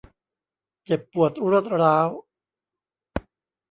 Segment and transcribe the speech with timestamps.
[0.85, 2.09] เจ็บปวดรวดร้าว